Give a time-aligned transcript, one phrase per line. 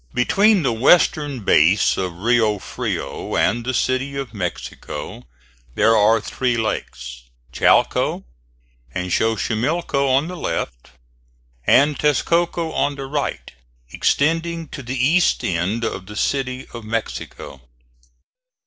[0.15, 5.27] Between the western base of Rio Frio and the City of Mexico
[5.75, 8.23] there are three lakes, Chalco
[8.95, 10.89] and Xochimilco on the left
[11.67, 13.51] and Texcoco on the right,
[13.91, 17.61] extending to the east end of the City of Mexico.